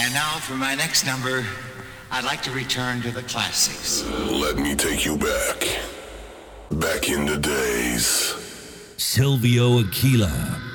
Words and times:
And 0.00 0.14
now 0.14 0.38
for 0.38 0.54
my 0.54 0.76
next 0.76 1.04
number, 1.04 1.44
I'd 2.12 2.24
like 2.24 2.40
to 2.42 2.52
return 2.52 3.02
to 3.02 3.10
the 3.10 3.22
classics. 3.22 4.04
Let 4.30 4.56
me 4.56 4.76
take 4.76 5.04
you 5.04 5.16
back. 5.16 5.66
Back 6.70 7.08
in 7.08 7.26
the 7.26 7.36
days. 7.36 8.34
Silvio 8.96 9.80
Aquila. 9.80 10.67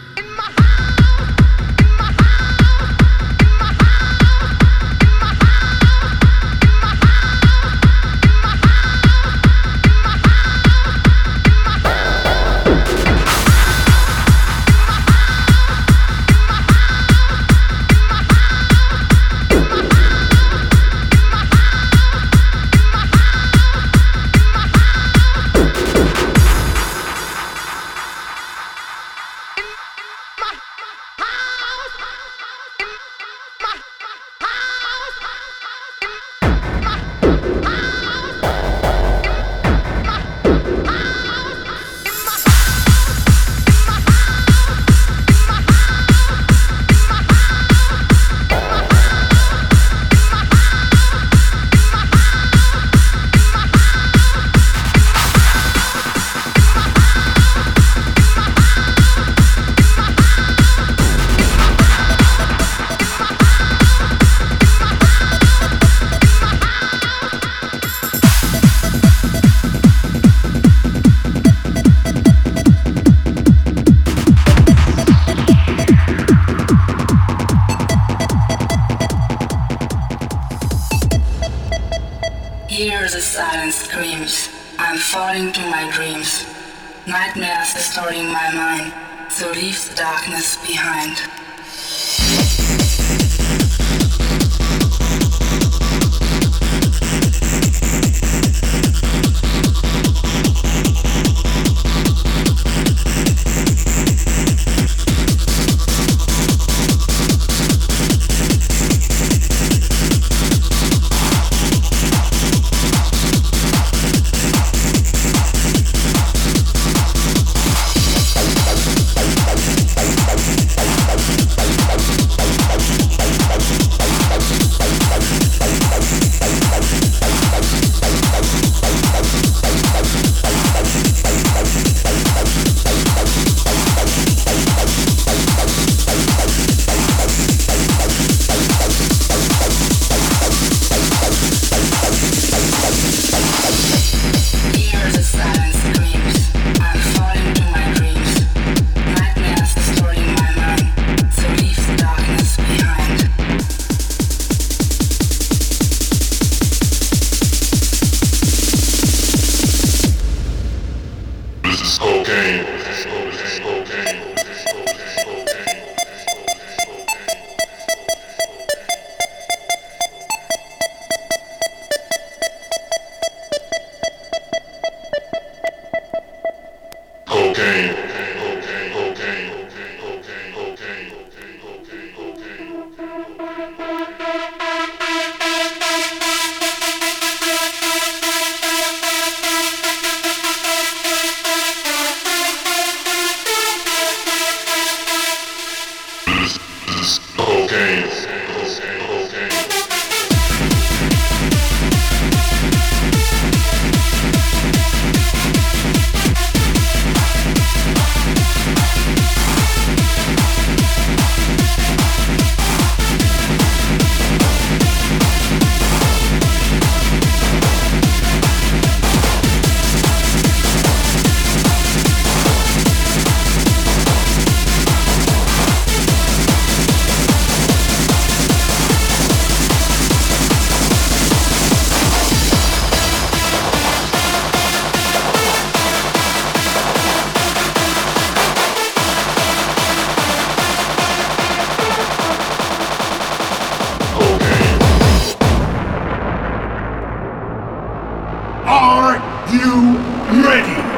you 249.54 250.44
ready? 250.44 250.93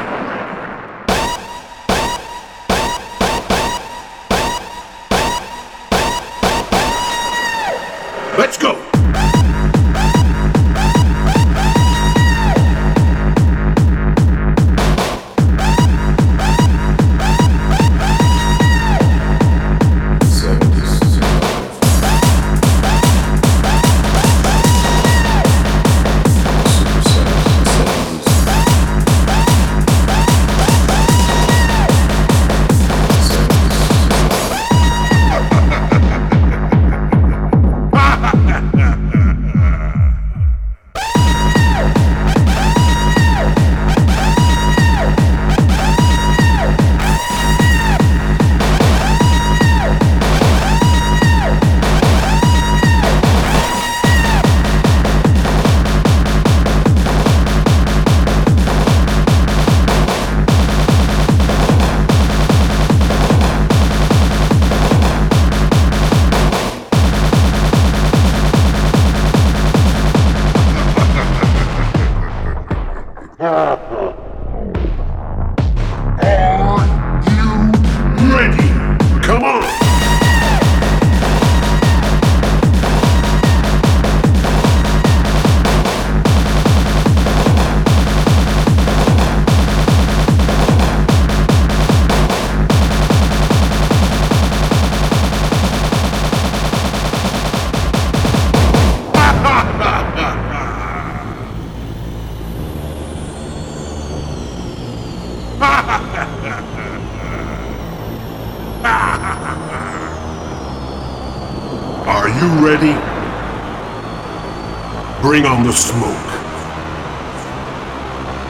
On 115.56 115.62
the 115.62 115.72
smoke. 115.72 116.28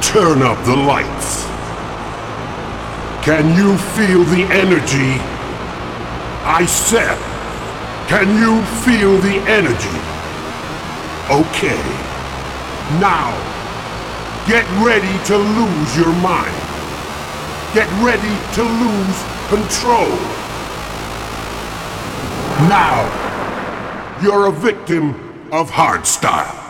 Turn 0.03 0.43
up 0.43 0.59
the 0.65 0.75
lights. 0.75 1.45
Can 3.25 3.55
you 3.57 3.79
feel 3.95 4.25
the 4.25 4.43
energy? 4.51 5.21
I 6.43 6.67
said, 6.67 7.17
can 8.09 8.27
you 8.43 8.61
feel 8.83 9.19
the 9.19 9.39
energy? 9.47 9.99
Okay. 11.31 11.79
Now, 12.99 13.31
get 14.49 14.67
ready 14.85 15.17
to 15.27 15.37
lose 15.39 15.97
your 15.97 16.13
mind. 16.27 16.59
Get 17.73 17.89
ready 18.03 18.37
to 18.57 18.65
lose 18.65 19.19
control. 19.47 20.11
Now, 22.67 23.07
you're 24.21 24.49
a 24.49 24.53
victim 24.53 25.11
of 25.53 25.71
hardstyle. 25.71 26.66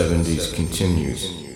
70s 0.00 0.54
continues. 0.54 1.49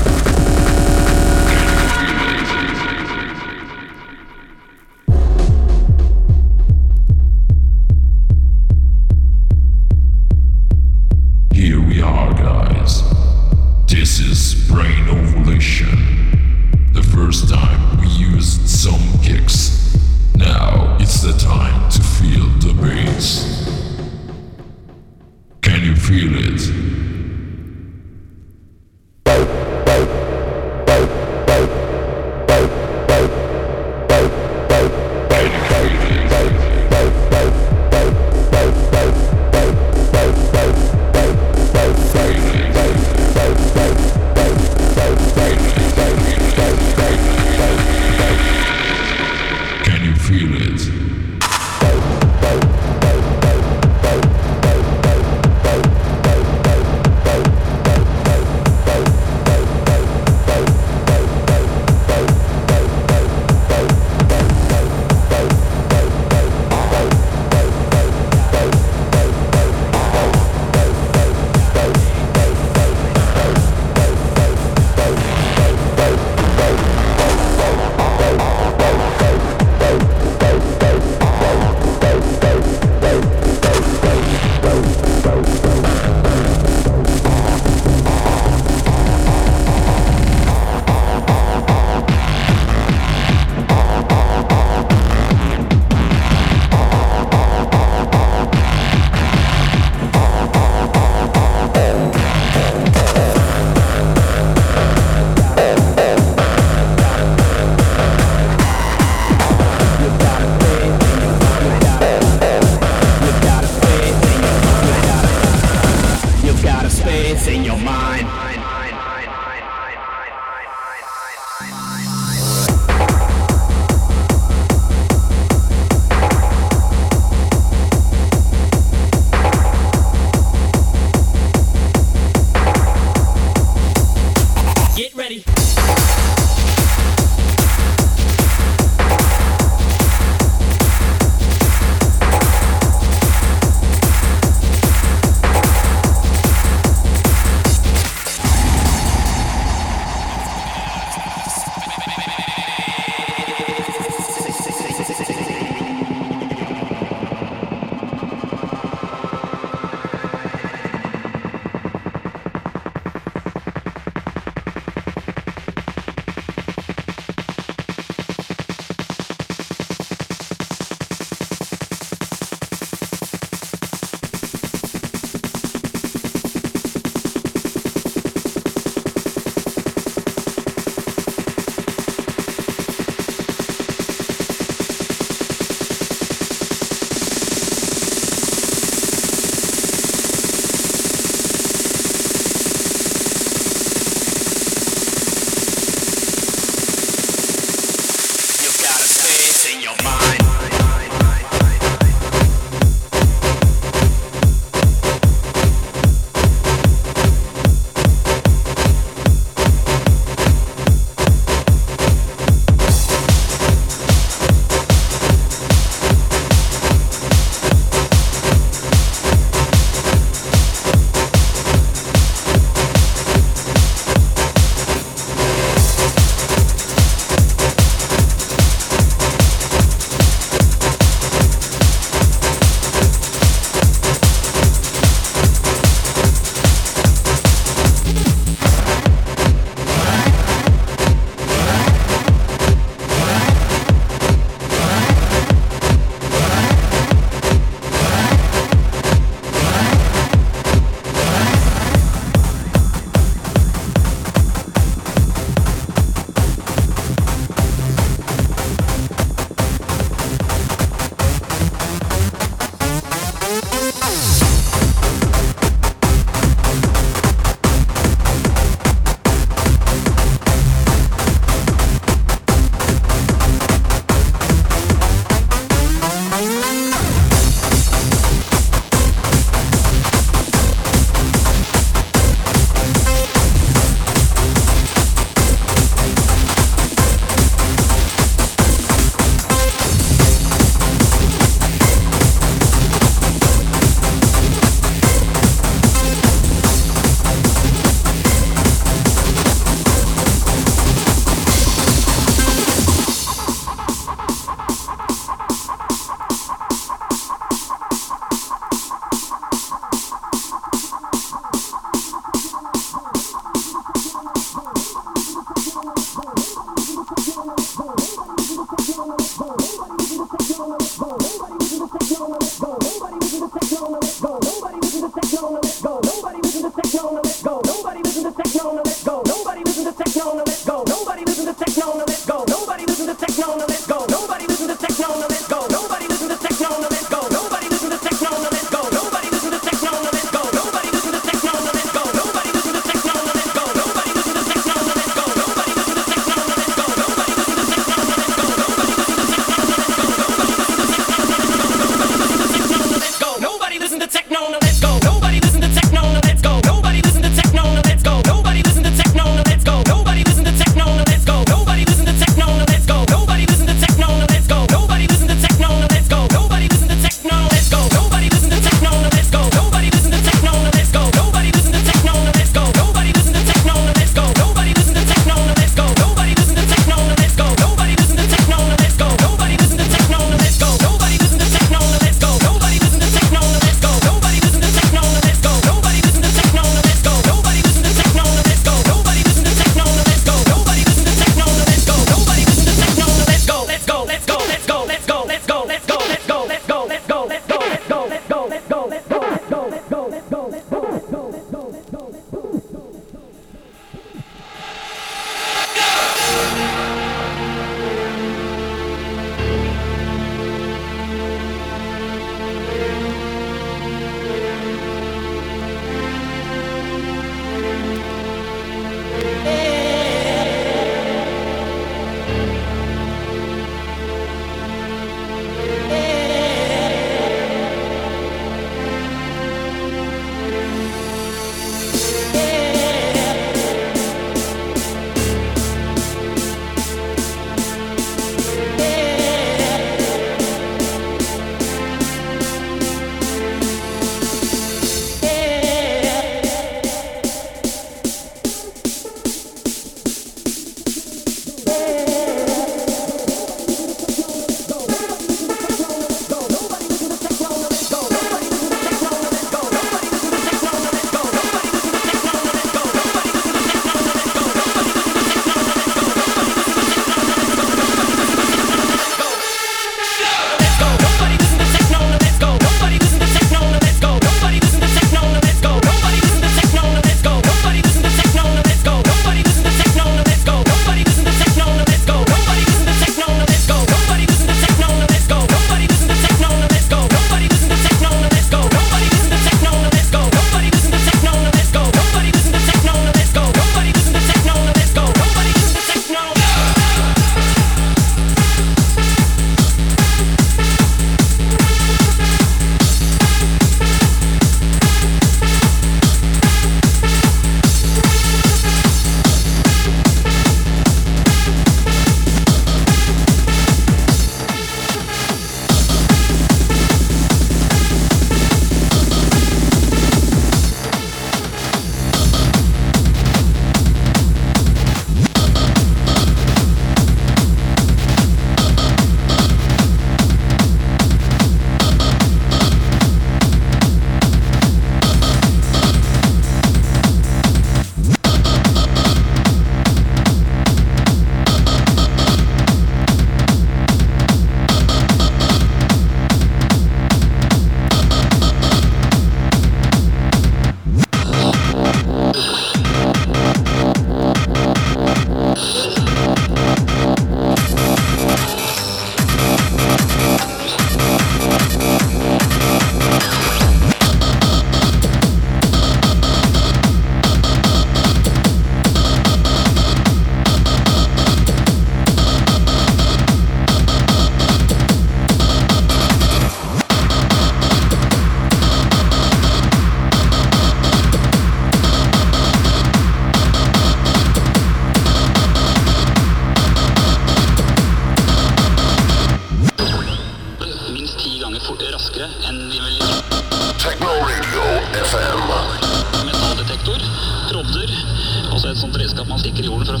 altså 598.52 598.68
et 598.68 598.78
sånt 598.78 598.96
redskap 598.98 599.28
man 599.28 599.38
stikker 599.38 599.62
i 599.62 599.66
jorden 599.66 599.86
for 599.86 599.94
å 599.94 600.00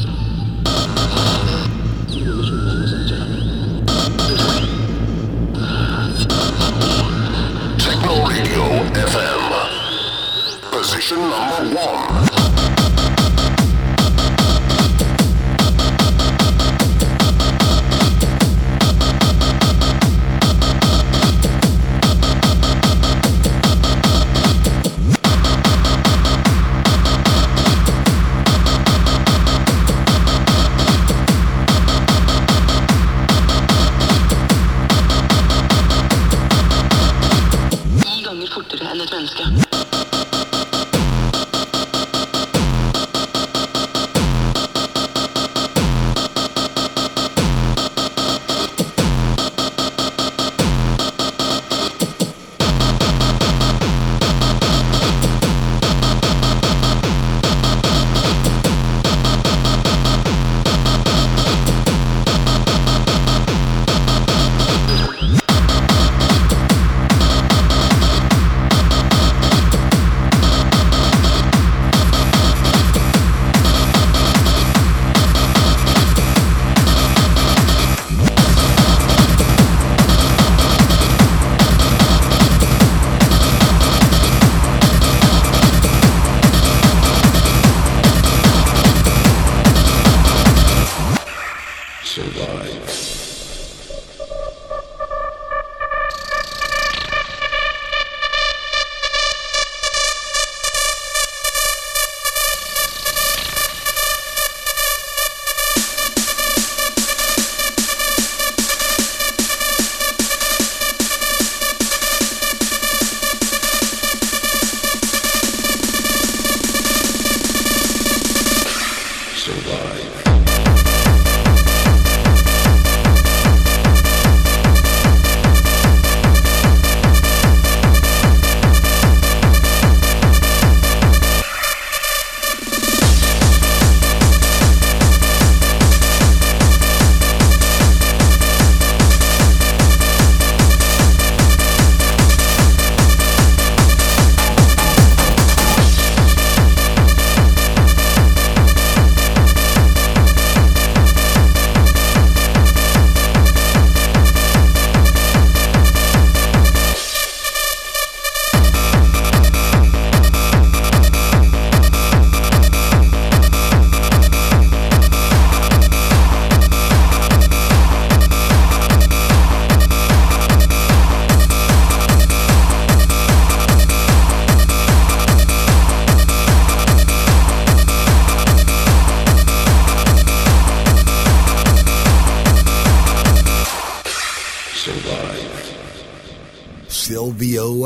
Radio 8.30 8.64
FM. 8.94 9.42
Position 10.72 11.20
number 11.20 11.80
one. 11.80 12.29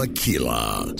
Aquila. 0.05 0.94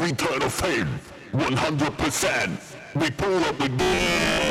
return 0.00 0.42
of 0.42 0.52
fame, 0.52 0.88
100%. 1.32 2.58
We 2.94 3.10
pull 3.10 3.44
up 3.44 3.60
again. 3.60 4.49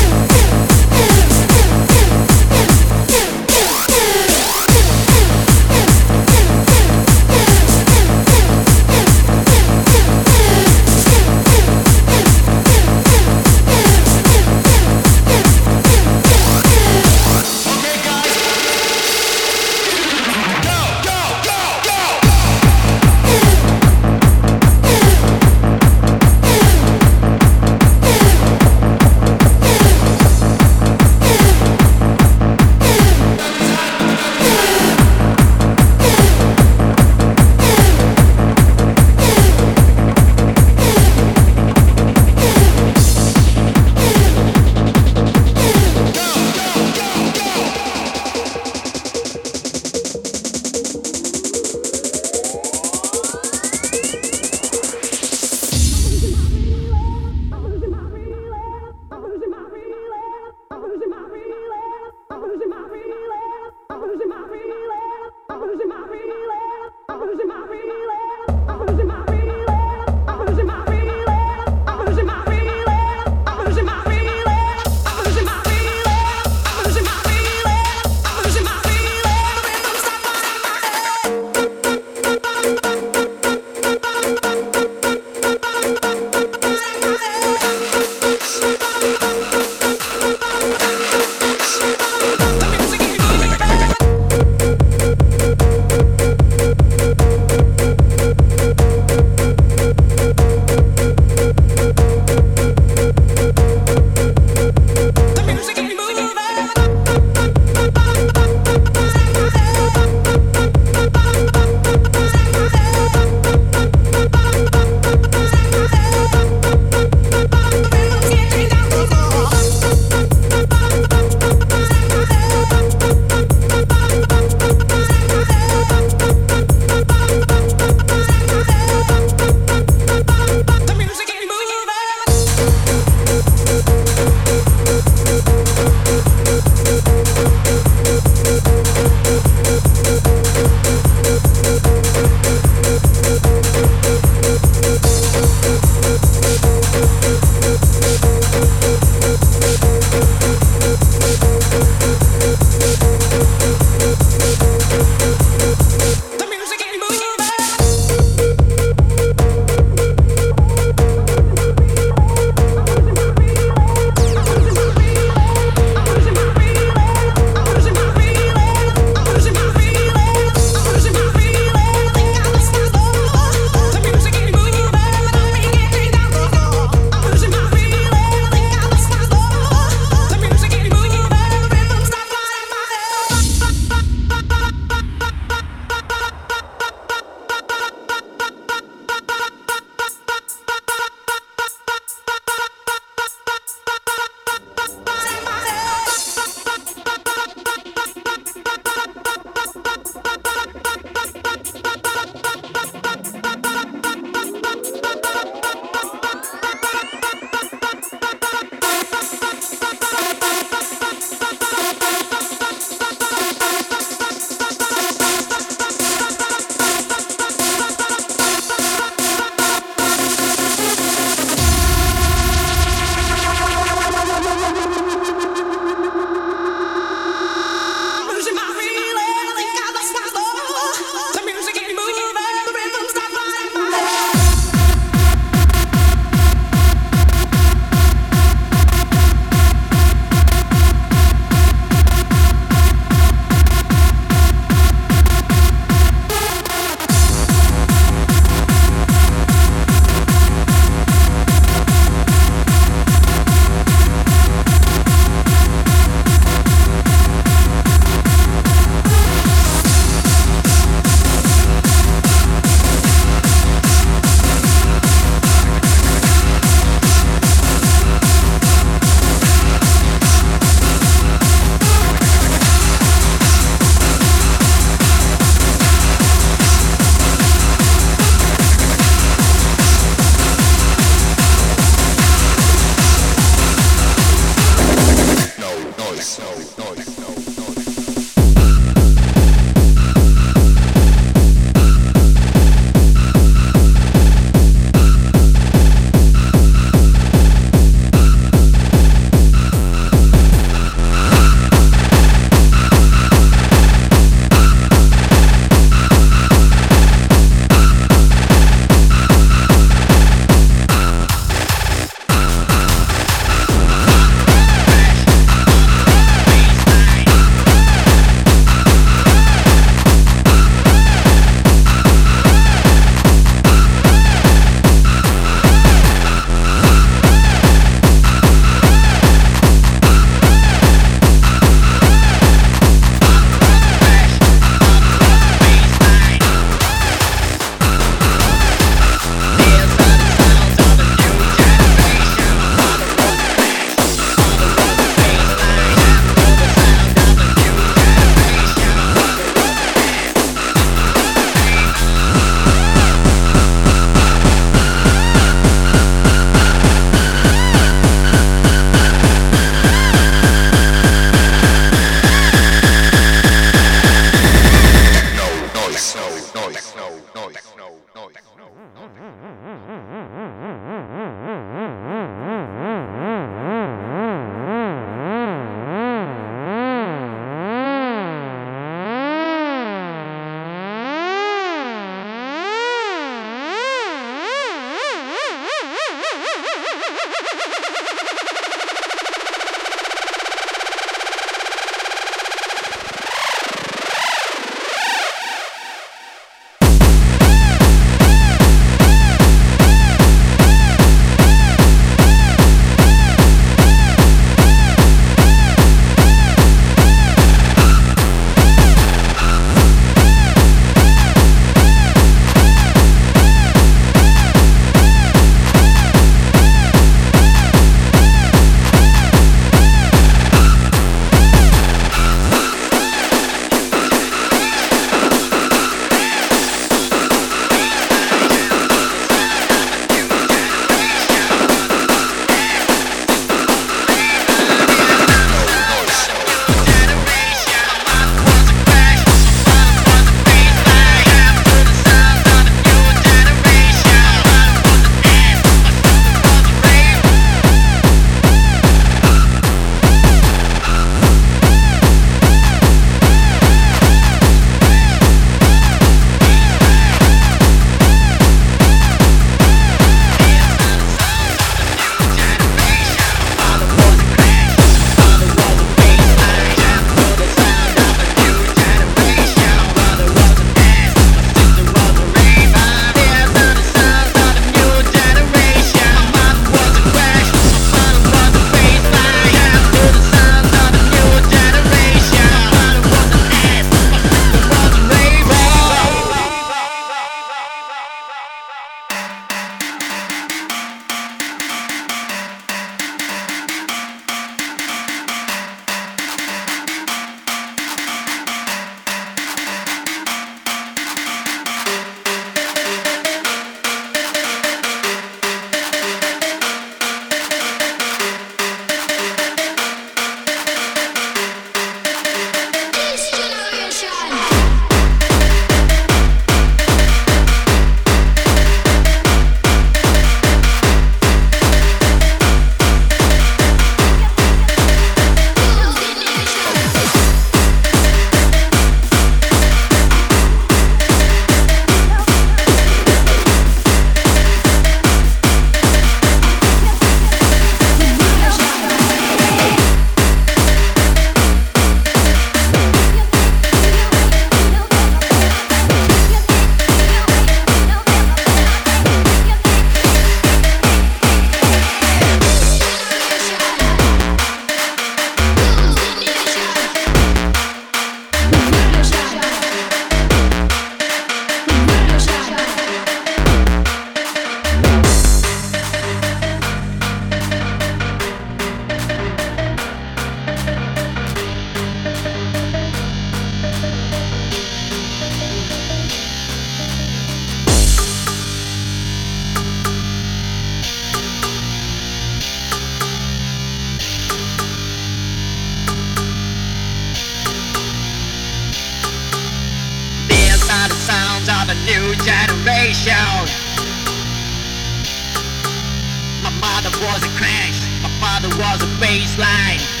The 598.81 600.00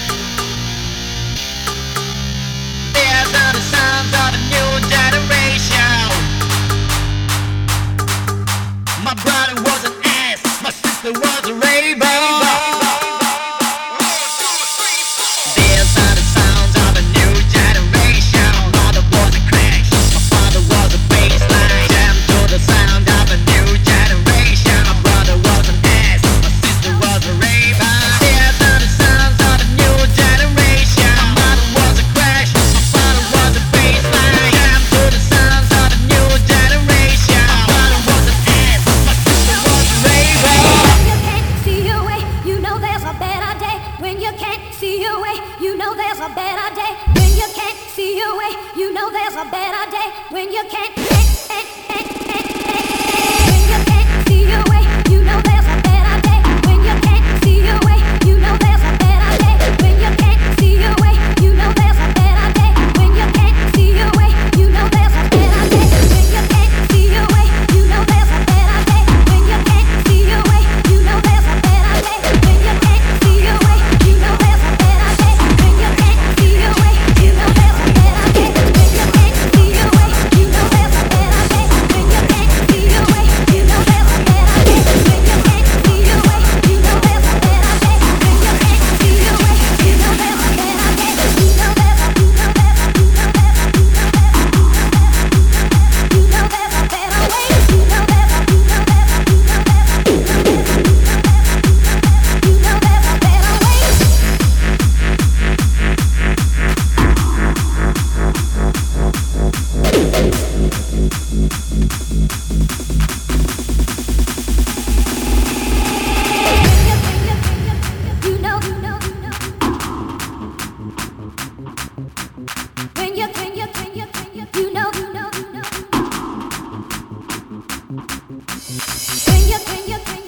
Bring 128.47 129.49
your, 129.49 129.59
bring 129.59 129.89
your, 129.89 129.99
bring 129.99 130.20